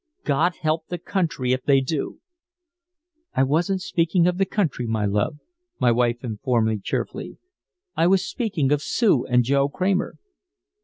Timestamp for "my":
4.87-5.05, 5.79-5.91